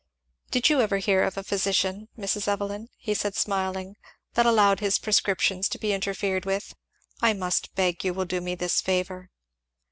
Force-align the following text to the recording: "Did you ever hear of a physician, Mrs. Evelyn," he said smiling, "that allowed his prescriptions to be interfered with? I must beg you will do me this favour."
"Did 0.49 0.67
you 0.67 0.81
ever 0.81 0.97
hear 0.97 1.21
of 1.21 1.37
a 1.37 1.43
physician, 1.43 2.09
Mrs. 2.17 2.47
Evelyn," 2.47 2.89
he 2.97 3.13
said 3.13 3.35
smiling, 3.35 3.97
"that 4.33 4.47
allowed 4.47 4.79
his 4.79 4.97
prescriptions 4.97 5.69
to 5.69 5.77
be 5.77 5.93
interfered 5.93 6.43
with? 6.43 6.73
I 7.21 7.33
must 7.33 7.75
beg 7.75 8.03
you 8.03 8.11
will 8.11 8.25
do 8.25 8.41
me 8.41 8.55
this 8.55 8.81
favour." 8.81 9.29